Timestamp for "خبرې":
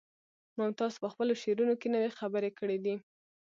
2.19-2.51